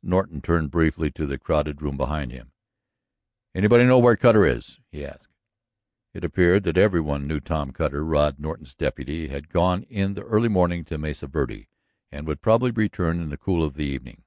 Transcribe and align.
Norton 0.00 0.40
turned 0.40 0.70
briefly 0.70 1.10
to 1.10 1.26
the 1.26 1.38
crowded 1.40 1.82
room 1.82 1.96
behind 1.96 2.30
him. 2.30 2.52
"Anybody 3.52 3.82
know 3.82 3.98
where 3.98 4.14
Cutter 4.14 4.46
is?" 4.46 4.78
he 4.92 5.04
asked. 5.04 5.26
It 6.14 6.22
appeared 6.22 6.62
that 6.62 6.76
every 6.78 7.00
one 7.00 7.26
knew. 7.26 7.40
Tom 7.40 7.72
Cutter, 7.72 8.04
Rod 8.04 8.38
Norton's 8.38 8.76
deputy, 8.76 9.26
had 9.26 9.48
gone 9.48 9.82
in 9.90 10.14
the 10.14 10.22
early 10.22 10.48
morning 10.48 10.84
to 10.84 10.98
Mesa 10.98 11.26
Verde, 11.26 11.66
and 12.12 12.28
would 12.28 12.40
probably 12.40 12.70
return 12.70 13.20
in 13.20 13.30
the 13.30 13.36
cool 13.36 13.64
of 13.64 13.74
the 13.74 13.84
evening. 13.86 14.22